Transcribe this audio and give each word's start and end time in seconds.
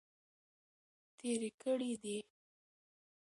تیرې 1.17 1.49
کړي 1.61 1.93
دي. 2.03 2.17